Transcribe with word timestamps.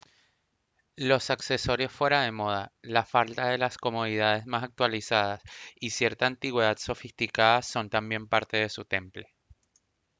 los 0.95 1.29
accesorios 1.29 1.91
fuera 1.91 2.23
de 2.23 2.31
moda 2.31 2.73
la 2.81 3.05
falta 3.05 3.49
de 3.49 3.59
las 3.59 3.77
comodidades 3.77 4.47
más 4.47 4.63
actualizadas 4.63 5.43
y 5.79 5.91
cierta 5.91 6.25
antigüedad 6.25 6.77
sofisticada 6.79 7.61
son 7.61 7.91
también 7.91 8.27
parte 8.27 8.57
de 8.57 8.69
su 8.69 8.83
temple 8.83 9.31